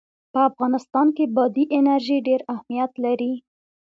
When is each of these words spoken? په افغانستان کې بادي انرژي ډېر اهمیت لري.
په 0.33 0.39
افغانستان 0.49 1.07
کې 1.15 1.25
بادي 1.35 1.65
انرژي 1.77 2.17
ډېر 2.27 2.41
اهمیت 2.55 2.91
لري. 3.05 3.33